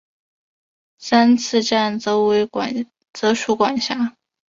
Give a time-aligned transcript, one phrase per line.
[0.97, 4.15] 三次站则属管辖。